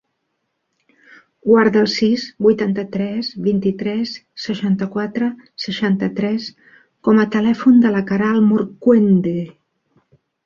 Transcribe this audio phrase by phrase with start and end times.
[1.49, 4.13] Guarda el sis, vuitanta-tres, vint-i-tres,
[4.47, 5.29] seixanta-quatre,
[5.67, 6.47] seixanta-tres
[7.09, 9.35] com a telèfon de la Queralt Morcuende.